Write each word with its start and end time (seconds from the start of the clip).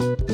thank 0.00 0.20
you 0.20 0.29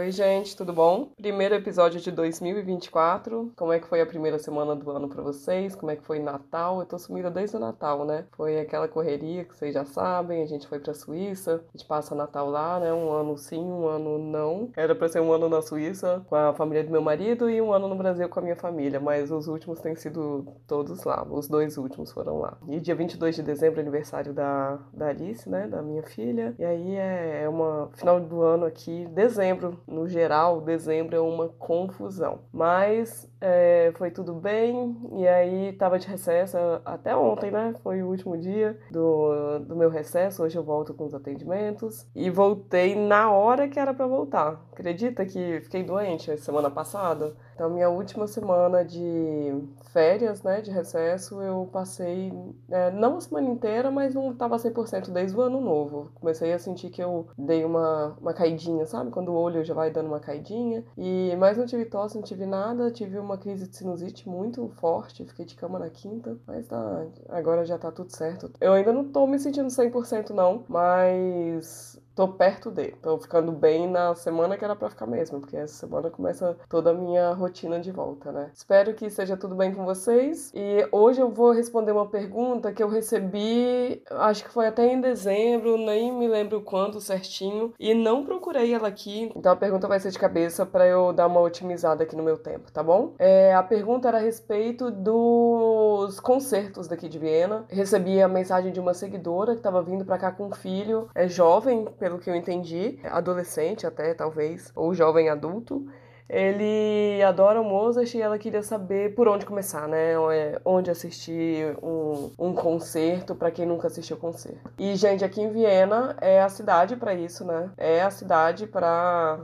Oi, 0.00 0.10
gente, 0.10 0.56
tudo 0.56 0.72
bom? 0.72 1.10
Primeiro 1.14 1.54
episódio 1.54 2.00
de 2.00 2.10
2024. 2.10 3.52
Como 3.54 3.70
é 3.70 3.78
que 3.78 3.86
foi 3.86 4.00
a 4.00 4.06
primeira 4.06 4.38
semana 4.38 4.74
do 4.74 4.90
ano 4.90 5.10
para 5.10 5.22
vocês? 5.22 5.74
Como 5.74 5.92
é 5.92 5.96
que 5.96 6.02
foi 6.02 6.18
Natal? 6.18 6.80
Eu 6.80 6.86
tô 6.86 6.98
sumida 6.98 7.30
desde 7.30 7.58
o 7.58 7.60
Natal, 7.60 8.06
né? 8.06 8.24
Foi 8.32 8.58
aquela 8.58 8.88
correria 8.88 9.44
que 9.44 9.54
vocês 9.54 9.74
já 9.74 9.84
sabem. 9.84 10.42
A 10.42 10.46
gente 10.46 10.66
foi 10.66 10.78
pra 10.78 10.94
Suíça, 10.94 11.62
a 11.68 11.76
gente 11.76 11.86
passa 11.86 12.14
Natal 12.14 12.48
lá, 12.48 12.80
né? 12.80 12.90
Um 12.90 13.12
ano 13.12 13.36
sim, 13.36 13.62
um 13.62 13.86
ano 13.86 14.18
não. 14.18 14.70
Era 14.74 14.94
pra 14.94 15.06
ser 15.06 15.20
um 15.20 15.34
ano 15.34 15.50
na 15.50 15.60
Suíça 15.60 16.24
com 16.30 16.34
a 16.34 16.54
família 16.54 16.82
do 16.82 16.90
meu 16.90 17.02
marido 17.02 17.50
e 17.50 17.60
um 17.60 17.70
ano 17.70 17.86
no 17.86 17.94
Brasil 17.94 18.26
com 18.26 18.40
a 18.40 18.42
minha 18.42 18.56
família, 18.56 18.98
mas 18.98 19.30
os 19.30 19.48
últimos 19.48 19.80
têm 19.80 19.94
sido 19.96 20.46
todos 20.66 21.04
lá. 21.04 21.26
Os 21.30 21.46
dois 21.46 21.76
últimos 21.76 22.10
foram 22.10 22.38
lá. 22.38 22.56
E 22.66 22.80
dia 22.80 22.94
22 22.94 23.36
de 23.36 23.42
dezembro, 23.42 23.78
aniversário 23.78 24.32
da, 24.32 24.78
da 24.94 25.08
Alice, 25.08 25.46
né? 25.46 25.68
Da 25.68 25.82
minha 25.82 26.04
filha. 26.04 26.54
E 26.58 26.64
aí 26.64 26.96
é, 26.96 27.42
é 27.42 27.48
uma 27.50 27.90
final 27.92 28.18
do 28.18 28.40
ano 28.40 28.64
aqui, 28.64 29.06
dezembro 29.12 29.78
no 29.90 30.08
geral, 30.08 30.60
dezembro 30.60 31.16
é 31.16 31.20
uma 31.20 31.48
confusão. 31.48 32.40
Mas 32.52 33.29
é, 33.40 33.92
foi 33.96 34.10
tudo 34.10 34.34
bem, 34.34 34.96
e 35.16 35.26
aí 35.26 35.72
tava 35.72 35.98
de 35.98 36.06
recesso 36.06 36.56
até 36.84 37.16
ontem, 37.16 37.50
né? 37.50 37.74
Foi 37.82 38.02
o 38.02 38.08
último 38.08 38.36
dia 38.36 38.78
do, 38.90 39.58
do 39.60 39.76
meu 39.76 39.88
recesso. 39.88 40.42
Hoje 40.42 40.56
eu 40.56 40.62
volto 40.62 40.92
com 40.92 41.06
os 41.06 41.14
atendimentos. 41.14 42.06
E 42.14 42.28
voltei 42.30 42.94
na 42.94 43.30
hora 43.30 43.68
que 43.68 43.78
era 43.78 43.94
para 43.94 44.06
voltar. 44.06 44.60
Acredita 44.72 45.24
que 45.24 45.60
fiquei 45.62 45.82
doente 45.82 46.36
semana 46.38 46.70
passada? 46.70 47.34
Então, 47.60 47.68
minha 47.68 47.90
última 47.90 48.26
semana 48.26 48.82
de 48.82 49.52
férias, 49.92 50.42
né, 50.42 50.62
de 50.62 50.70
recesso, 50.70 51.42
eu 51.42 51.68
passei, 51.70 52.32
é, 52.70 52.90
não 52.90 53.18
a 53.18 53.20
semana 53.20 53.50
inteira, 53.50 53.90
mas 53.90 54.14
não 54.14 54.34
tava 54.34 54.56
100% 54.56 55.10
desde 55.10 55.36
o 55.36 55.42
ano 55.42 55.60
novo. 55.60 56.10
Comecei 56.14 56.54
a 56.54 56.58
sentir 56.58 56.88
que 56.88 57.02
eu 57.02 57.26
dei 57.36 57.62
uma, 57.62 58.16
uma 58.18 58.32
caidinha, 58.32 58.86
sabe? 58.86 59.10
Quando 59.10 59.28
o 59.28 59.34
olho 59.34 59.62
já 59.62 59.74
vai 59.74 59.90
dando 59.90 60.06
uma 60.06 60.20
caidinha. 60.20 60.82
E, 60.96 61.36
mas 61.38 61.58
não 61.58 61.66
tive 61.66 61.84
tosse, 61.84 62.16
não 62.16 62.22
tive 62.22 62.46
nada, 62.46 62.90
tive 62.90 63.18
uma 63.18 63.29
crise 63.38 63.68
de 63.68 63.76
sinusite 63.76 64.28
muito 64.28 64.68
forte, 64.80 65.24
fiquei 65.24 65.44
de 65.44 65.54
cama 65.54 65.78
na 65.78 65.90
quinta, 65.90 66.38
mas 66.46 66.66
tá, 66.66 67.06
agora 67.28 67.64
já 67.64 67.78
tá 67.78 67.92
tudo 67.92 68.10
certo. 68.14 68.50
Eu 68.60 68.72
ainda 68.72 68.92
não 68.92 69.10
tô 69.10 69.26
me 69.26 69.38
sentindo 69.38 69.68
100% 69.68 70.30
não, 70.30 70.64
mas 70.68 71.99
tô 72.14 72.28
perto 72.28 72.70
de. 72.70 72.88
Tô 73.02 73.18
ficando 73.18 73.52
bem 73.52 73.88
na 73.88 74.14
semana 74.14 74.56
que 74.56 74.64
era 74.64 74.76
para 74.76 74.90
ficar 74.90 75.06
mesmo, 75.06 75.40
porque 75.40 75.56
essa 75.56 75.74
semana 75.74 76.10
começa 76.10 76.56
toda 76.68 76.90
a 76.90 76.94
minha 76.94 77.32
rotina 77.32 77.80
de 77.80 77.90
volta, 77.90 78.32
né? 78.32 78.50
Espero 78.54 78.94
que 78.94 79.06
esteja 79.06 79.36
tudo 79.36 79.54
bem 79.54 79.74
com 79.74 79.84
vocês. 79.84 80.50
E 80.54 80.86
hoje 80.92 81.20
eu 81.20 81.30
vou 81.30 81.52
responder 81.52 81.92
uma 81.92 82.06
pergunta 82.06 82.72
que 82.72 82.82
eu 82.82 82.88
recebi, 82.88 84.02
acho 84.10 84.44
que 84.44 84.50
foi 84.50 84.66
até 84.66 84.86
em 84.86 85.00
dezembro, 85.00 85.76
nem 85.76 86.12
me 86.12 86.28
lembro 86.28 86.60
quando 86.62 87.00
certinho, 87.00 87.72
e 87.78 87.94
não 87.94 88.24
procurei 88.24 88.72
ela 88.74 88.88
aqui. 88.88 89.30
Então 89.34 89.52
a 89.52 89.56
pergunta 89.56 89.88
vai 89.88 90.00
ser 90.00 90.10
de 90.10 90.18
cabeça 90.18 90.66
para 90.66 90.86
eu 90.86 91.12
dar 91.12 91.26
uma 91.26 91.40
otimizada 91.40 92.02
aqui 92.02 92.16
no 92.16 92.22
meu 92.22 92.36
tempo, 92.36 92.70
tá 92.72 92.82
bom? 92.82 93.14
É, 93.18 93.54
a 93.54 93.62
pergunta 93.62 94.08
era 94.08 94.18
a 94.18 94.20
respeito 94.20 94.90
dos 94.90 96.20
concertos 96.20 96.88
daqui 96.88 97.08
de 97.08 97.18
Viena. 97.18 97.64
Recebi 97.68 98.20
a 98.20 98.28
mensagem 98.28 98.72
de 98.72 98.80
uma 98.80 98.94
seguidora 98.94 99.52
que 99.52 99.58
estava 99.60 99.82
vindo 99.82 100.04
para 100.04 100.18
cá 100.18 100.32
com 100.32 100.46
um 100.46 100.52
filho, 100.52 101.08
é 101.14 101.28
jovem, 101.28 101.86
pelo 102.00 102.18
que 102.18 102.30
eu 102.30 102.34
entendi, 102.34 102.98
adolescente 103.04 103.86
até, 103.86 104.14
talvez, 104.14 104.72
ou 104.74 104.94
jovem 104.94 105.28
adulto, 105.28 105.86
ele 106.32 107.20
adora 107.24 107.60
o 107.60 107.64
Mozart 107.64 108.14
e 108.14 108.22
ela 108.22 108.38
queria 108.38 108.62
saber 108.62 109.14
por 109.16 109.26
onde 109.26 109.44
começar, 109.44 109.88
né? 109.88 110.12
É, 110.32 110.60
onde 110.64 110.90
assistir 110.90 111.76
um, 111.82 112.30
um 112.38 112.54
concerto 112.54 113.34
para 113.34 113.50
quem 113.50 113.66
nunca 113.66 113.88
assistiu 113.88 114.16
concerto. 114.16 114.70
E, 114.78 114.94
gente, 114.94 115.24
aqui 115.24 115.40
em 115.40 115.50
Viena 115.50 116.16
é 116.20 116.40
a 116.40 116.48
cidade 116.48 116.94
para 116.94 117.14
isso, 117.14 117.44
né? 117.44 117.70
É 117.76 118.00
a 118.02 118.10
cidade 118.10 118.68
para 118.68 119.40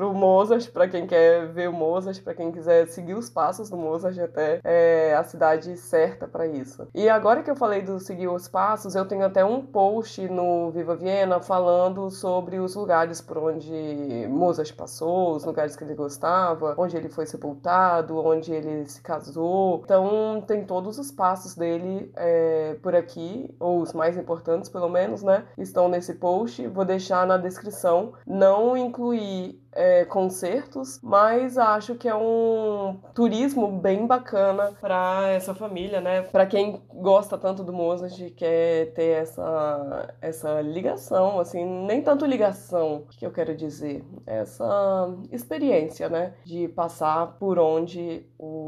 o 0.00 0.14
Mozart, 0.14 0.70
para 0.70 0.88
quem 0.88 1.06
quer 1.06 1.46
ver 1.48 1.68
o 1.68 1.72
Mozart, 1.72 2.22
para 2.22 2.34
quem 2.34 2.50
quiser 2.50 2.88
seguir 2.88 3.14
os 3.14 3.28
passos 3.28 3.68
do 3.68 3.76
Mozart 3.76 4.18
até, 4.18 4.60
é 4.64 5.14
a 5.14 5.24
cidade 5.24 5.76
certa 5.76 6.26
para 6.26 6.46
isso. 6.46 6.88
E 6.94 7.06
agora 7.06 7.42
que 7.42 7.50
eu 7.50 7.56
falei 7.56 7.82
do 7.82 8.00
seguir 8.00 8.28
os 8.28 8.48
passos, 8.48 8.94
eu 8.94 9.04
tenho 9.04 9.26
até 9.26 9.44
um 9.44 9.60
post 9.60 10.26
no 10.28 10.70
Viva 10.70 10.96
Viena 10.96 11.38
falando 11.40 12.10
sobre 12.10 12.58
os 12.58 12.74
lugares 12.74 13.20
por 13.20 13.36
onde 13.36 14.26
Mozart 14.30 14.74
passou, 14.74 15.36
os 15.36 15.44
lugares 15.44 15.76
que 15.76 15.84
ele 15.84 15.94
gostou 15.94 16.13
gostava, 16.14 16.74
onde 16.78 16.96
ele 16.96 17.08
foi 17.08 17.26
sepultado, 17.26 18.16
onde 18.18 18.52
ele 18.52 18.86
se 18.86 19.02
casou. 19.02 19.82
Então 19.84 20.42
tem 20.46 20.64
todos 20.64 20.98
os 20.98 21.10
passos 21.10 21.54
dele 21.54 22.10
é, 22.16 22.76
por 22.82 22.94
aqui, 22.94 23.54
ou 23.58 23.80
os 23.80 23.92
mais 23.92 24.16
importantes 24.16 24.70
pelo 24.70 24.88
menos, 24.88 25.22
né? 25.22 25.44
Estão 25.58 25.88
nesse 25.88 26.14
post. 26.14 26.66
Vou 26.68 26.84
deixar 26.84 27.26
na 27.26 27.36
descrição. 27.36 28.12
Não 28.26 28.76
incluir 28.76 29.60
é, 29.74 30.04
concertos, 30.04 31.00
mas 31.02 31.58
acho 31.58 31.94
que 31.96 32.08
é 32.08 32.14
um 32.14 32.98
turismo 33.14 33.68
bem 33.68 34.06
bacana 34.06 34.72
para 34.80 35.28
essa 35.28 35.54
família, 35.54 36.00
né? 36.00 36.22
Para 36.22 36.46
quem 36.46 36.82
gosta 36.92 37.36
tanto 37.36 37.62
do 37.64 37.72
Mozart 37.72 38.18
e 38.20 38.30
quer 38.30 38.92
ter 38.94 39.22
essa, 39.22 40.14
essa 40.20 40.60
ligação, 40.60 41.40
assim, 41.40 41.64
nem 41.64 42.02
tanto 42.02 42.24
ligação, 42.24 43.04
que 43.18 43.26
eu 43.26 43.32
quero 43.32 43.56
dizer? 43.56 44.04
Essa 44.26 45.12
experiência, 45.30 46.08
né? 46.08 46.34
De 46.44 46.68
passar 46.68 47.38
por 47.38 47.58
onde 47.58 48.26
o 48.38 48.63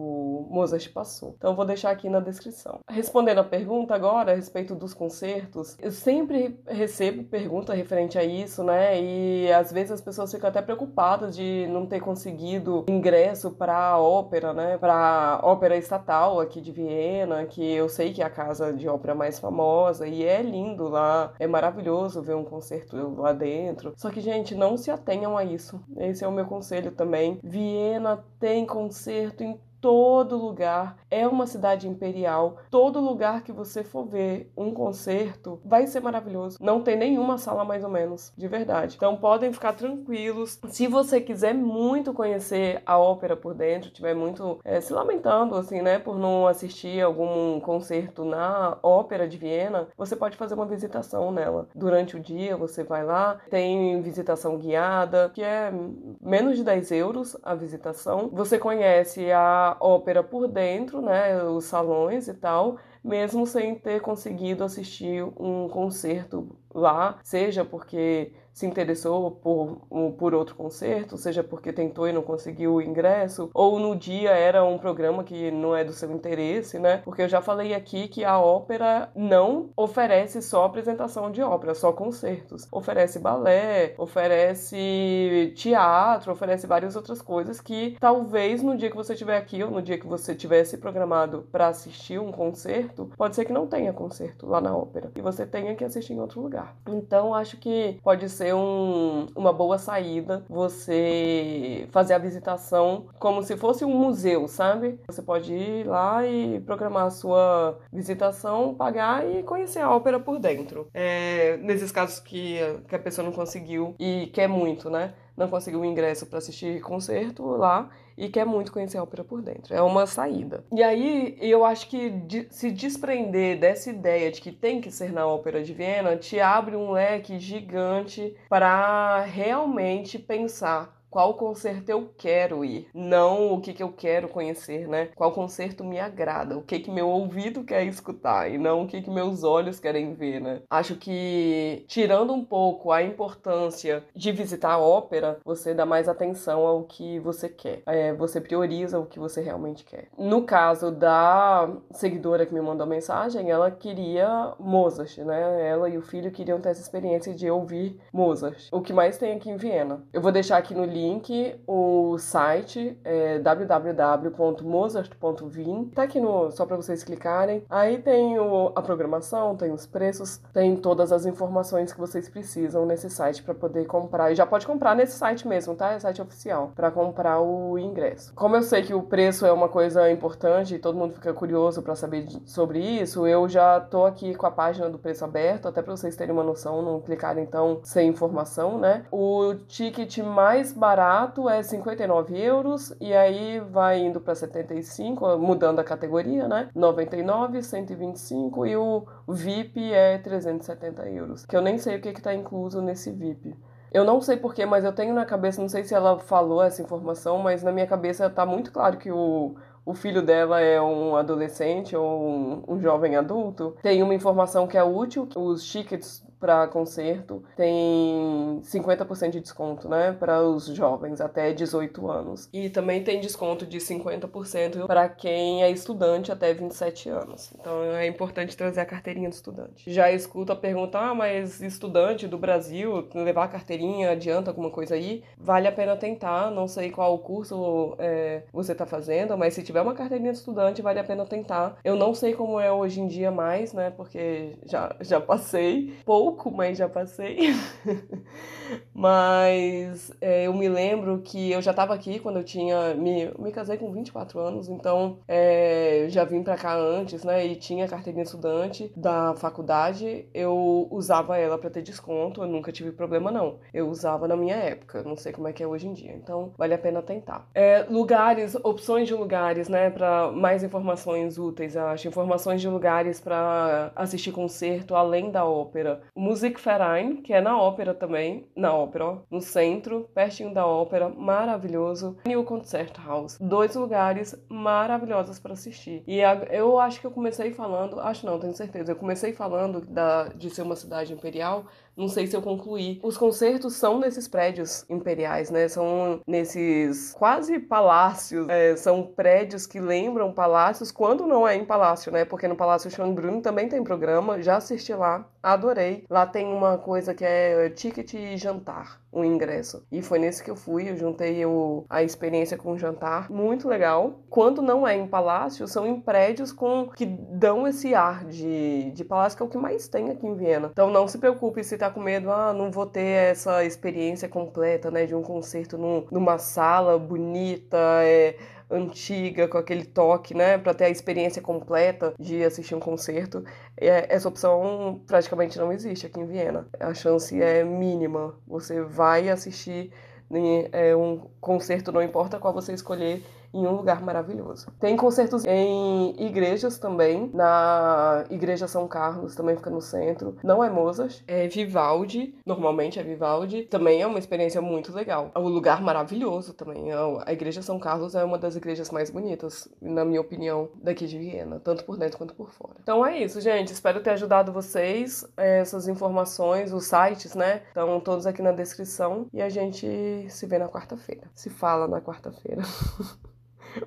Mozart 0.51 0.93
passou. 0.93 1.35
Então 1.37 1.55
vou 1.55 1.65
deixar 1.65 1.91
aqui 1.91 2.09
na 2.09 2.21
descrição. 2.21 2.81
Respondendo 2.89 3.39
a 3.39 3.45
pergunta 3.45 3.95
agora 3.95 4.33
a 4.33 4.35
respeito 4.35 4.75
dos 4.75 4.95
concertos, 4.95 5.77
eu 5.81 5.93
sempre 5.93 6.59
recebo 6.67 7.25
pergunta 7.25 7.75
referente 7.75 8.19
a 8.19 8.25
isso, 8.25 8.63
né? 8.65 9.01
E 9.01 9.53
às 9.53 9.73
vezes 9.73 9.93
as 9.93 10.01
pessoas 10.01 10.33
ficam 10.33 10.49
até 10.49 10.63
preocupadas 10.63 11.37
de 11.37 11.67
não 11.69 11.87
ter 11.87 12.01
conseguido 12.01 12.85
ingresso 12.89 13.51
para 13.51 13.99
ópera, 13.99 14.53
né? 14.53 14.79
Para 14.79 15.41
ópera 15.43 15.77
estatal 15.77 16.41
aqui 16.41 16.61
de 16.61 16.73
Viena, 16.73 17.47
que 17.47 17.65
eu 17.73 17.89
sei 17.89 18.13
que 18.13 18.23
é 18.23 18.25
a 18.25 18.31
casa 18.31 18.73
de 18.73 18.89
ópera 18.89 19.15
mais 19.15 19.39
famosa 19.39 20.07
e 20.07 20.25
é 20.25 20.43
lindo 20.43 20.89
lá, 20.89 21.33
é 21.39 21.47
maravilhoso 21.47 22.23
ver 22.23 22.35
um 22.35 22.45
concerto 22.45 22.97
lá 23.17 23.33
dentro. 23.33 23.93
Só 23.97 24.11
que, 24.11 24.21
gente, 24.21 24.55
não 24.55 24.77
se 24.77 24.91
atenham 24.91 25.37
a 25.37 25.45
isso. 25.45 25.81
Esse 25.97 26.25
é 26.25 26.29
o 26.29 26.33
meu 26.33 26.47
conselho 26.47 26.91
também. 26.93 27.39
Viena 27.43 28.25
tem 28.39 28.67
concerto 28.67 29.43
em 29.43 29.59
todo 29.81 30.37
lugar. 30.37 30.97
É 31.11 31.27
uma 31.27 31.47
cidade 31.47 31.89
imperial. 31.89 32.59
Todo 32.71 33.01
lugar 33.01 33.43
que 33.43 33.53
você 33.53 33.83
for 33.83 34.07
ver 34.07 34.51
um 34.57 34.73
concerto 34.73 35.61
vai 35.65 35.87
ser 35.87 36.01
maravilhoso. 36.01 36.59
Não 36.61 36.83
tem 36.83 36.97
nenhuma 36.97 37.39
sala 37.39 37.65
mais 37.65 37.85
ou 37.85 37.91
menos, 37.91 38.33
de 38.37 38.49
verdade. 38.49 38.97
Então 38.97 39.17
podem 39.17 39.53
ficar 39.53 39.73
tranquilos. 39.73 40.59
Se 40.69 40.87
você 40.87 41.21
quiser 41.21 41.55
muito 41.55 42.13
conhecer 42.13 42.83
a 42.85 42.99
ópera 42.99 43.37
por 43.37 43.55
dentro, 43.55 43.91
tiver 43.91 44.15
muito 44.15 44.59
é, 44.65 44.81
se 44.81 44.93
lamentando 44.93 45.55
assim, 45.55 45.83
né, 45.83 45.99
por 45.99 46.19
não 46.19 46.47
assistir 46.47 47.01
algum 47.03 47.61
concerto 47.61 48.25
na 48.25 48.79
ópera 48.83 49.29
de 49.29 49.37
Viena, 49.37 49.89
você 49.97 50.15
pode 50.17 50.37
fazer 50.37 50.55
uma 50.55 50.67
visitação 50.67 51.31
nela. 51.33 51.69
Durante 51.75 52.17
o 52.17 52.21
dia 52.21 52.57
você 52.57 52.85
vai 52.85 53.05
lá, 53.05 53.39
tem 53.51 54.01
visitação 54.03 54.57
guiada, 54.59 55.31
que 55.35 55.43
é 55.43 55.73
menos 56.21 56.57
de 56.57 56.65
10 56.65 56.91
euros 56.93 57.37
a 57.43 57.55
visitação. 57.55 58.31
Você 58.33 58.59
conhece 58.59 59.31
a 59.33 59.66
ópera 59.81 60.23
por 60.23 60.47
dentro, 60.47 61.01
né, 61.01 61.43
os 61.45 61.65
salões 61.65 62.29
e 62.29 62.35
tal, 62.35 62.77
mesmo 63.03 63.47
sem 63.47 63.75
ter 63.75 64.01
conseguido 64.01 64.63
assistir 64.63 65.25
um 65.41 65.69
concerto 65.69 66.57
lá, 66.75 67.19
seja 67.23 67.65
porque 67.65 68.33
se 68.57 68.65
interessou 68.65 69.31
por, 69.31 69.83
por 70.17 70.35
outro 70.35 70.55
concerto, 70.55 71.19
seja 71.19 71.45
porque 71.45 71.75
tentou 71.75 72.09
e 72.09 72.13
não 72.13 72.23
conseguiu 72.23 72.77
o 72.77 72.81
ingresso, 72.81 73.51
ou 73.53 73.79
no 73.79 73.95
dia 73.95 74.31
era 74.31 74.65
um 74.65 74.79
programa 74.79 75.23
que 75.23 75.51
não 75.51 75.77
é 75.77 75.85
do 75.85 75.93
seu 75.93 76.11
interesse, 76.11 76.79
né? 76.79 77.03
Porque 77.05 77.21
eu 77.21 77.29
já 77.29 77.43
falei 77.43 77.75
aqui 77.75 78.09
que 78.09 78.25
a 78.25 78.41
ópera 78.41 79.11
não 79.15 79.69
oferece 79.77 80.41
só 80.41 80.65
apresentação 80.65 81.31
de 81.31 81.43
ópera, 81.43 81.75
só 81.75 81.93
concertos. 81.93 82.67
Oferece 82.73 83.19
balé, 83.19 83.95
oferece 83.99 85.53
teatro, 85.55 86.33
oferece 86.33 86.67
várias 86.67 86.97
outras 86.97 87.21
coisas 87.21 87.61
que 87.61 87.99
talvez 88.01 88.63
no 88.63 88.75
dia 88.75 88.89
que 88.89 88.97
você 88.97 89.13
estiver 89.13 89.37
aqui 89.37 89.63
ou 89.63 89.71
no 89.71 89.83
dia 89.83 89.99
que 89.99 90.07
você 90.07 90.35
tivesse 90.35 90.79
programado 90.79 91.47
para 91.53 91.69
assistir 91.69 92.19
um 92.19 92.33
concerto, 92.33 93.11
pode 93.19 93.37
ser 93.37 93.45
que 93.45 93.53
não 93.53 93.67
tenha 93.67 93.93
concerto 93.93 94.47
lá 94.47 94.63
na 94.63 94.75
ópera 94.75 95.13
e 95.15 95.21
você 95.21 95.45
tenha 95.45 95.75
que 95.75 95.85
assistir 95.85 96.15
em 96.15 96.21
outro 96.21 96.41
lugar. 96.41 96.75
Então 96.89 97.35
acho 97.35 97.59
que 97.59 98.01
pode 98.03 98.27
ser 98.31 98.46
ser 98.47 98.55
um, 98.55 99.27
uma 99.35 99.53
boa 99.53 99.77
saída 99.77 100.45
você 100.49 101.89
fazer 101.91 102.15
a 102.15 102.19
visitação 102.19 103.07
como 103.19 103.43
se 103.43 103.57
fosse 103.57 103.85
um 103.85 103.91
museu, 103.91 104.47
sabe? 104.47 105.01
Você 105.09 105.21
pode 105.21 105.53
ir 105.53 105.87
lá 105.87 106.25
e 106.25 106.61
programar 106.61 107.07
a 107.07 107.11
sua 107.11 107.79
visitação, 107.93 108.75
pagar 108.75 109.29
e 109.29 109.43
conhecer 109.43 109.81
a 109.81 109.91
ópera 109.91 110.21
por 110.21 110.39
dentro. 110.39 110.89
É, 110.95 111.57
nesses 111.59 111.91
casos 111.91 112.21
que, 112.21 112.59
que 112.89 112.95
a 112.95 112.99
pessoa 112.99 113.25
não 113.25 113.33
conseguiu 113.33 113.95
e 113.99 114.27
quer 114.33 114.49
muito, 114.49 114.89
né? 114.89 115.15
Não 115.37 115.49
conseguiu 115.49 115.85
ingresso 115.85 116.27
para 116.27 116.39
assistir 116.39 116.81
concerto 116.81 117.45
lá 117.45 117.91
e 118.17 118.29
quer 118.29 118.47
muito 118.47 118.73
conhecer 118.73 118.97
a 118.97 119.03
ópera 119.03 119.23
por 119.23 119.43
dentro. 119.43 119.75
É 119.75 119.83
uma 119.83 120.07
saída. 120.07 120.65
E 120.73 120.83
aí 120.83 121.37
eu 121.41 121.65
acho 121.65 121.89
que 121.89 122.11
de, 122.11 122.47
se 122.51 122.71
desprender 122.71 123.59
dessa 123.61 123.91
ideia 123.91 124.31
de 124.33 124.41
que 124.41 124.51
tem 124.51 124.81
que 124.81 124.91
ser 124.91 125.13
na 125.13 125.27
ópera 125.27 125.63
de 125.63 125.75
Viena 125.75 126.17
te 126.17 126.41
abre 126.41 126.75
um 126.75 126.93
leque 126.93 127.39
gigante 127.39 128.35
para 128.49 129.21
realmente 129.23 130.19
pensar 130.19 130.97
qual 131.17 131.33
concerto 131.33 131.89
eu 131.89 132.11
quero 132.19 132.63
ir, 132.63 132.91
não 132.93 133.55
o 133.55 133.61
que, 133.63 133.73
que 133.73 133.83
eu 133.83 133.91
quero 133.91 134.29
conhecer, 134.29 134.87
né? 134.87 135.09
Qual 135.15 135.33
concerto 135.33 135.83
me 135.83 135.99
agrada, 135.99 136.59
o 136.59 136.63
que 136.63 136.79
que 136.79 136.91
meu 136.91 137.09
ouvido 137.09 137.65
quer 137.65 137.87
escutar 137.87 138.53
e 138.53 138.59
não 138.59 138.83
o 138.83 138.87
que 138.87 139.01
que 139.01 139.09
meus 139.09 139.43
olhos 139.43 139.81
querem 139.81 140.13
ver, 140.13 140.43
né? 140.43 140.61
Acho 140.69 140.95
que 140.95 141.87
tirando 141.89 142.35
um 142.35 142.45
pouco 142.45 142.93
a 142.93 143.03
importância 143.03 144.05
de 144.15 144.31
visitar 144.31 144.73
a 144.73 144.79
ópera, 144.79 145.39
você 145.43 145.73
dá 145.73 145.87
mais 145.87 146.07
atenção 146.07 146.67
ao 146.67 146.85
que 146.85 147.19
você 147.21 147.49
quer. 147.49 147.81
É, 147.87 148.13
você 148.13 148.39
prioriza 148.39 148.99
o 148.99 149.07
que 149.07 149.19
você 149.19 149.41
realmente 149.41 149.87
quer. 149.87 150.09
No 150.19 150.43
caso 150.43 150.91
da 150.91 151.67
seguidora 151.93 152.45
que 152.45 152.53
me 152.53 152.61
mandou 152.61 152.85
a 152.85 152.91
mensagem, 152.91 153.51
ela 153.51 153.71
queria 153.71 154.53
Mozart, 154.61 155.17
né? 155.21 155.67
Ela 155.67 155.89
e 155.89 155.97
o 155.97 156.03
filho 156.03 156.31
queriam 156.31 156.61
ter 156.61 156.69
essa 156.69 156.83
experiência 156.83 157.33
de 157.33 157.51
ouvir 157.51 157.99
Mozart. 158.13 158.69
O 158.71 158.83
que 158.83 158.93
mais 158.93 159.17
tem 159.17 159.33
aqui 159.33 159.49
em 159.49 159.57
Viena. 159.57 160.05
Eu 160.13 160.21
vou 160.21 160.31
deixar 160.31 160.59
aqui 160.59 160.75
no 160.75 160.85
link 160.85 161.06
link 161.07 161.57
o 161.67 162.19
site 162.19 162.99
é 163.05 163.39
www.mozart.vin. 163.39 165.85
Tá 165.95 166.03
aqui 166.03 166.21
no 166.21 166.51
só 166.51 166.67
para 166.67 166.77
vocês 166.77 167.05
clicarem. 167.05 167.63
Aí 167.71 167.97
tem 167.99 168.37
o, 168.39 168.73
a 168.75 168.83
programação, 168.83 169.57
tem 169.57 169.73
os 169.73 169.87
preços, 169.87 170.39
tem 170.53 170.77
todas 170.77 171.13
as 171.13 171.25
informações 171.27 171.93
que 171.93 172.01
vocês 172.01 172.29
precisam 172.29 172.85
nesse 172.85 173.09
site 173.09 173.41
para 173.43 173.55
poder 173.55 173.87
comprar. 173.87 174.33
E 174.33 174.35
já 174.35 174.45
pode 174.45 174.67
comprar 174.67 174.97
nesse 174.97 175.17
site 175.17 175.47
mesmo, 175.47 175.75
tá? 175.75 175.93
É 175.93 175.99
site 175.99 176.21
oficial 176.21 176.73
para 176.75 176.91
comprar 176.91 177.41
o 177.41 177.79
ingresso. 177.79 178.35
Como 178.35 178.57
eu 178.57 178.63
sei 178.63 178.83
que 178.83 178.95
o 178.95 179.03
preço 179.03 179.47
é 179.47 179.53
uma 179.53 179.69
coisa 179.69 180.11
importante 180.11 180.75
e 180.75 180.79
todo 180.79 180.99
mundo 180.99 181.15
fica 181.15 181.33
curioso 181.33 181.81
para 181.83 181.95
saber 181.95 182.27
sobre 182.45 182.81
isso, 182.81 183.27
eu 183.27 183.49
já 183.49 183.81
tô 183.81 184.05
aqui 184.05 184.35
com 184.35 184.47
a 184.47 184.51
página 184.51 184.91
do 184.91 184.99
preço 184.99 185.25
aberto, 185.25 185.69
até 185.69 185.81
para 185.83 185.97
vocês 185.97 186.17
terem 186.17 186.33
uma 186.33 186.43
noção, 186.43 186.83
não 186.83 187.01
clicar 187.01 187.39
então 187.39 187.79
sem 187.85 188.09
informação, 188.09 188.79
né? 188.79 189.05
O 189.11 189.55
ticket 189.69 190.19
mais 190.19 190.73
barato 190.73 190.86
barato 190.87 191.49
é 191.49 191.65
59 191.65 192.39
euros 192.39 192.95
e 193.01 193.13
aí 193.13 193.59
vai 193.59 193.99
indo 193.99 194.21
para 194.21 194.37
75, 194.37 195.37
mudando 195.37 195.81
a 195.81 195.85
categoria, 195.85 196.47
né? 196.47 196.69
99, 196.73 197.61
125 197.61 198.67
e 198.67 198.77
o 198.77 199.05
VIP 199.27 199.93
é 199.93 200.17
370 200.19 201.09
euros. 201.09 201.45
Que 201.45 201.57
eu 201.57 201.61
nem 201.61 201.77
sei 201.77 201.97
o 201.97 202.01
que 202.01 202.11
está 202.11 202.33
incluso 202.33 202.81
nesse 202.81 203.11
VIP. 203.11 203.57
Eu 203.91 204.05
não 204.05 204.21
sei 204.21 204.37
porquê, 204.37 204.65
mas 204.65 204.85
eu 204.85 204.93
tenho 204.93 205.13
na 205.13 205.25
cabeça, 205.25 205.61
não 205.61 205.69
sei 205.69 205.83
se 205.83 205.93
ela 205.93 206.21
falou 206.21 206.63
essa 206.63 206.81
informação, 206.81 207.39
mas 207.39 207.65
na 207.65 207.73
minha 207.73 207.87
cabeça 207.87 208.31
tá 208.31 208.47
muito 208.47 208.71
claro 208.71 208.97
que 208.97 209.11
o, 209.11 209.57
o 209.85 209.93
filho 209.93 210.23
dela 210.23 210.61
é 210.61 210.81
um 210.81 211.17
adolescente 211.17 211.97
ou 211.97 212.29
um, 212.29 212.65
um 212.69 212.81
jovem 212.81 213.17
adulto. 213.17 213.77
Tem 213.83 214.05
uma 214.05 214.15
informação 214.15 214.69
que 214.69 214.79
é 214.79 214.85
útil, 214.85 215.29
os 215.35 215.65
tickets 215.65 216.26
para 216.39 216.67
concerto 216.69 217.43
tem 217.57 218.61
50% 218.63 219.31
de 219.31 219.41
desconto, 219.41 219.89
né, 219.89 220.13
para 220.19 220.43
os 220.43 220.67
jovens 220.67 221.21
até 221.21 221.53
18 221.53 222.11
anos. 222.11 222.49
E 222.53 222.69
também 222.69 223.03
tem 223.03 223.21
desconto 223.21 223.67
de 223.67 223.79
50% 223.79 224.87
para 224.87 225.09
quem 225.09 225.63
é 225.63 225.71
estudante 225.71 226.31
até 226.31 226.53
27 226.53 227.09
anos. 227.09 227.53
Então 227.59 227.83
é 227.83 228.07
importante 228.07 228.57
trazer 228.57 228.81
a 228.81 228.87
carteirinha 228.87 229.29
do 229.29 229.33
estudante. 229.33 229.91
Já 229.93 230.11
escuto 230.11 230.53
a 230.53 230.57
pergunta: 230.57 230.99
"Ah, 230.99 231.15
mas 231.15 231.61
estudante 231.61 232.27
do 232.27 232.39
Brasil, 232.39 233.09
levar 233.15 233.45
a 233.45 233.49
carteirinha 233.49 234.11
adianta 234.11 234.51
alguma 234.51 234.71
coisa 234.71 234.95
aí?" 234.95 235.23
Vale 235.39 235.69
a 235.69 235.73
pena 235.73 235.97
tentar, 235.97 236.51
não 236.51 236.69
sei 236.69 236.91
qual 236.91 237.19
curso 237.19 237.95
é, 237.99 238.43
você 238.53 238.73
está 238.73 238.87
fazendo, 238.87 239.37
mas 239.37 239.55
se 239.55 239.63
tiver 239.63 239.81
uma 239.81 239.95
carteirinha 239.95 240.33
de 240.33 240.39
estudante, 240.39 240.83
vale 240.83 240.99
a 240.99 241.05
pena 241.05 241.25
tentar. 241.25 241.79
Eu 241.85 241.97
não 241.97 242.15
sei 242.15 242.35
como 242.35 242.61
é 242.61 242.71
hoje 242.73 243.01
em 243.01 243.07
dia 243.07 243.31
mais, 243.31 243.73
né, 243.73 243.91
porque 243.91 244.57
já 244.65 244.95
já 245.01 245.21
passei 245.21 245.95
pouco 246.05 246.26
pouco, 246.27 246.51
mas 246.51 246.79
já 246.79 246.89
passei. 246.89 247.55
mas 248.93 250.11
é, 250.21 250.47
eu 250.47 250.55
me 250.55 250.69
lembro 250.69 251.21
que 251.23 251.53
eu 251.53 251.63
já 251.63 251.71
estava 251.71 251.95
aqui 251.95 252.19
quando 252.19 252.39
eu 252.39 252.45
tinha. 252.45 252.95
Me, 252.95 253.31
me 253.39 253.53
casei 253.53 253.77
com 253.77 253.93
24 253.93 254.41
anos, 254.41 254.69
então 254.69 255.19
é, 255.29 256.07
já 256.09 256.25
vim 256.25 256.43
para 256.43 256.57
cá 256.57 256.75
antes, 256.77 257.23
né? 257.23 257.47
E 257.47 257.55
tinha 257.55 257.87
carteirinha 257.87 258.25
estudante 258.25 258.93
da 258.97 259.35
faculdade. 259.37 260.27
Eu 260.35 260.89
usava 260.91 261.39
ela 261.39 261.59
para 261.59 261.71
ter 261.71 261.83
desconto, 261.83 262.43
eu 262.43 262.49
nunca 262.49 262.73
tive 262.73 262.91
problema, 262.91 263.31
não. 263.31 263.59
Eu 263.73 263.89
usava 263.89 264.27
na 264.27 264.37
minha 264.37 264.57
época, 264.57 265.03
não 265.05 265.17
sei 265.17 265.33
como 265.33 265.47
é 265.47 265.53
que 265.53 265.63
é 265.63 265.67
hoje 265.67 265.87
em 265.87 265.93
dia. 265.93 266.13
Então 266.13 266.53
vale 266.59 266.75
a 266.75 266.79
pena 266.79 267.03
tentar. 267.03 267.49
É, 267.55 267.87
lugares, 267.89 268.57
opções 268.65 269.07
de 269.07 269.15
lugares, 269.15 269.69
né? 269.69 269.91
Para 269.91 270.33
mais 270.33 270.65
informações 270.65 271.39
úteis, 271.39 271.77
acho. 271.77 272.09
Informações 272.09 272.61
de 272.61 272.69
lugares 272.69 273.21
para 273.21 273.93
assistir 273.95 274.33
concerto 274.33 274.95
além 274.97 275.31
da 275.31 275.45
ópera. 275.45 276.01
Musikverein, 276.17 277.17
que 277.17 277.33
é 277.33 277.41
na 277.41 277.61
ópera 277.61 277.93
também, 277.93 278.49
na 278.57 278.73
ópera, 278.75 279.05
ó, 279.05 279.19
no 279.31 279.41
centro, 279.41 280.09
pertinho 280.15 280.53
da 280.53 280.67
ópera, 280.67 281.11
maravilhoso, 281.11 282.17
e 282.27 282.35
o 282.35 282.43
Concerthaus. 282.43 283.39
Dois 283.39 283.77
lugares 283.77 284.35
maravilhosos 284.49 285.39
para 285.39 285.53
assistir. 285.53 286.03
E 286.07 286.25
a, 286.25 286.35
eu 286.51 286.79
acho 286.81 287.01
que 287.01 287.07
eu 287.07 287.11
comecei 287.11 287.53
falando, 287.53 288.01
acho 288.01 288.25
não, 288.25 288.41
tenho 288.41 288.55
certeza, 288.55 288.93
eu 288.93 288.97
comecei 288.97 289.33
falando 289.33 289.83
da, 289.83 290.29
de 290.29 290.49
ser 290.49 290.63
uma 290.63 290.75
cidade 290.75 291.13
imperial, 291.13 291.67
não 291.97 292.09
sei 292.09 292.27
se 292.27 292.37
eu 292.37 292.43
concluí. 292.43 293.01
Os 293.03 293.17
concertos 293.17 293.75
são 293.75 293.99
nesses 293.99 294.29
prédios 294.29 294.85
imperiais, 294.89 295.51
né? 295.51 295.69
São 295.69 296.21
nesses 296.27 297.15
quase 297.15 297.59
palácios. 297.59 298.49
É, 298.49 298.77
são 298.77 299.03
prédios 299.03 299.67
que 299.67 299.81
lembram 299.81 300.33
palácios 300.33 300.93
quando 300.93 301.27
não 301.27 301.47
é 301.47 301.57
em 301.57 301.65
palácio, 301.65 302.13
né? 302.13 302.25
Porque 302.25 302.47
no 302.47 302.57
Palácio 302.57 302.91
Schönbrunn 302.91 303.41
também 303.41 303.69
tem 303.69 303.83
programa. 303.83 304.43
Já 304.43 304.57
assisti 304.57 304.93
lá, 304.93 305.27
adorei. 305.43 306.05
Lá 306.11 306.27
tem 306.27 306.47
uma 306.47 306.79
coisa 306.79 307.15
que 307.15 307.25
é 307.25 307.71
ticket 307.71 308.15
e 308.15 308.37
jantar, 308.37 309.01
um 309.17 309.25
ingresso. 309.25 309.83
E 309.91 310.03
foi 310.03 310.19
nesse 310.19 310.45
que 310.45 310.51
eu 310.51 310.57
fui. 310.57 310.91
Eu 310.91 310.97
juntei 310.97 311.45
o, 311.47 311.85
a 311.89 312.03
experiência 312.03 312.57
com 312.57 312.73
o 312.73 312.79
jantar. 312.79 313.31
Muito 313.31 313.67
legal. 313.67 314.21
Quando 314.29 314.61
não 314.61 314.87
é 314.87 314.95
em 314.95 315.07
palácio, 315.07 315.67
são 315.67 315.87
em 315.87 316.01
prédios 316.01 316.53
com 316.53 316.89
que 316.89 317.07
dão 317.07 317.67
esse 317.67 317.95
ar 317.95 318.27
de, 318.27 318.91
de 318.91 319.05
palácio, 319.05 319.37
que 319.37 319.43
é 319.43 319.47
o 319.47 319.49
que 319.49 319.57
mais 319.57 319.89
tem 319.89 320.11
aqui 320.11 320.27
em 320.27 320.35
Viena. 320.35 320.69
Então 320.71 320.91
não 320.91 321.09
se 321.09 321.19
preocupe 321.19 321.65
se 321.65 321.79
tá 321.79 321.91
com 321.91 322.01
medo, 322.01 322.31
ah, 322.31 322.53
não 322.53 322.71
vou 322.71 322.87
ter 322.87 323.31
essa 323.31 323.65
experiência 323.65 324.29
completa, 324.29 324.91
né, 324.91 325.07
de 325.07 325.15
um 325.15 325.23
concerto 325.23 325.79
num, 325.79 326.07
numa 326.11 326.37
sala 326.39 326.99
bonita, 326.99 327.79
é, 328.03 328.37
antiga, 328.71 329.47
com 329.49 329.59
aquele 329.59 329.85
toque, 329.85 330.35
né, 330.35 330.59
para 330.59 330.75
ter 330.75 330.85
a 330.85 330.91
experiência 330.91 331.41
completa 331.41 332.15
de 332.19 332.43
assistir 332.45 332.75
um 332.75 332.81
concerto. 332.81 333.45
É, 333.77 334.15
essa 334.15 334.29
opção 334.29 335.01
praticamente 335.07 335.59
não 335.59 335.73
existe 335.73 336.07
aqui 336.07 336.21
em 336.21 336.27
Viena. 336.27 336.67
A 336.79 336.93
chance 336.95 337.41
é 337.41 337.65
mínima. 337.65 338.35
Você 338.47 338.83
vai 338.83 339.29
assistir 339.29 339.93
né, 340.29 340.69
é, 340.73 340.97
um 340.97 341.29
concerto, 341.41 341.93
não 341.93 342.03
importa 342.03 342.39
qual 342.39 342.53
você 342.53 342.73
escolher, 342.73 343.23
em 343.53 343.67
um 343.67 343.73
lugar 343.73 344.03
maravilhoso. 344.03 344.69
Tem 344.81 344.97
concertos 344.97 345.45
em 345.45 346.15
igrejas 346.19 346.79
também, 346.79 347.31
na 347.33 348.25
Igreja 348.31 348.69
São 348.69 348.87
Carlos, 348.87 349.35
também 349.35 349.57
fica 349.57 349.71
no 349.71 349.81
centro. 349.81 350.37
Não 350.43 350.63
é 350.63 350.71
Mozart, 350.71 351.23
é 351.27 351.47
Vivaldi, 351.49 352.35
normalmente 352.45 352.99
é 352.99 353.03
Vivaldi. 353.03 353.63
Também 353.65 354.03
é 354.03 354.07
uma 354.07 354.19
experiência 354.19 354.61
muito 354.61 354.93
legal. 354.93 355.31
É 355.35 355.39
um 355.39 355.49
lugar 355.49 355.81
maravilhoso 355.83 356.55
também. 356.55 356.91
É 356.91 356.97
a 357.25 357.33
Igreja 357.33 357.63
São 357.63 357.79
Carlos 357.79 358.15
é 358.15 358.25
uma 358.25 358.39
das 358.39 358.57
igrejas 358.57 358.91
mais 358.91 359.11
bonitas, 359.11 359.69
na 359.81 360.05
minha 360.05 360.21
opinião, 360.21 360.69
daqui 360.83 361.07
de 361.07 361.19
Viena, 361.19 361.61
tanto 361.61 361.85
por 361.85 361.97
dentro 361.97 362.19
quanto 362.19 362.35
por 362.35 362.51
fora. 362.51 362.77
Então 362.83 363.05
é 363.05 363.19
isso, 363.19 363.41
gente. 363.41 363.73
Espero 363.73 364.03
ter 364.03 364.11
ajudado 364.11 364.53
vocês. 364.53 365.25
É, 365.37 365.59
essas 365.59 365.89
informações, 365.89 366.73
os 366.73 366.85
sites, 366.85 367.35
né? 367.35 367.63
Estão 367.69 368.01
todos 368.01 368.27
aqui 368.27 368.43
na 368.43 368.53
descrição. 368.53 369.27
E 369.33 369.41
a 369.43 369.49
gente 369.49 370.27
se 370.29 370.47
vê 370.47 370.59
na 370.59 370.69
quarta-feira. 370.69 371.31
Se 371.35 371.51
fala 371.51 371.87
na 371.89 372.01
quarta-feira. 372.01 372.63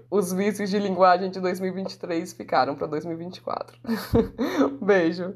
os 0.10 0.32
vícios 0.34 0.70
de 0.70 0.80
linguagem 0.80 1.30
de 1.30 1.40
2023 1.40 2.34
ficaram 2.34 2.76
para 2.76 2.88
2024. 2.88 3.78
Beijo. 4.82 5.36